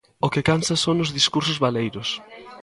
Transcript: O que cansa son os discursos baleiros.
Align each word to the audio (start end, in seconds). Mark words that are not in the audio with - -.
O 0.25 0.27
que 0.33 0.45
cansa 0.49 0.75
son 0.83 0.97
os 1.03 1.13
discursos 1.17 1.57
baleiros. 1.63 2.09